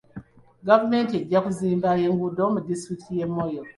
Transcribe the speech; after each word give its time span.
Gavumenti 0.67 1.13
ejja 1.21 1.39
kuzimba 1.45 1.89
enguudo 2.05 2.43
mu 2.53 2.59
disitulikiti 2.67 3.11
y'e 3.17 3.27
Moyo. 3.33 3.61